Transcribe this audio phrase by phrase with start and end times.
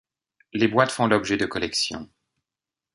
[0.53, 2.09] Les boîtes font l'objet de collections.